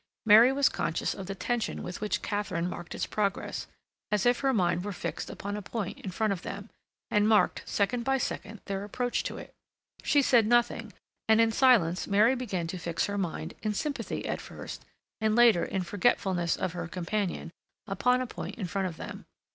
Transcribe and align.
Mary 0.25 0.51
was 0.51 0.67
conscious 0.67 1.13
of 1.13 1.27
the 1.27 1.35
tension 1.35 1.83
with 1.83 2.01
which 2.01 2.23
Katharine 2.23 2.67
marked 2.67 2.95
its 2.95 3.05
progress, 3.05 3.67
as 4.11 4.25
if 4.25 4.39
her 4.39 4.51
mind 4.51 4.83
were 4.83 4.91
fixed 4.93 5.29
upon 5.29 5.55
a 5.55 5.61
point 5.61 5.99
in 5.99 6.09
front 6.09 6.33
of 6.33 6.41
them, 6.41 6.71
and 7.11 7.29
marked, 7.29 7.61
second 7.67 8.03
by 8.03 8.17
second, 8.17 8.61
their 8.65 8.83
approach 8.83 9.21
to 9.25 9.37
it. 9.37 9.53
She 10.01 10.23
said 10.23 10.47
nothing, 10.47 10.91
and 11.29 11.39
in 11.39 11.51
silence 11.51 12.07
Mary 12.07 12.33
began 12.33 12.65
to 12.65 12.79
fix 12.79 13.05
her 13.05 13.19
mind, 13.19 13.53
in 13.61 13.75
sympathy 13.75 14.25
at 14.25 14.41
first, 14.41 14.83
and 15.19 15.35
later 15.35 15.63
in 15.63 15.83
forgetfulness 15.83 16.57
of 16.57 16.71
her 16.73 16.87
companion, 16.87 17.51
upon 17.85 18.21
a 18.21 18.25
point 18.25 18.55
in 18.55 18.65
front 18.65 18.87
of 18.87 18.97
them. 18.97 19.25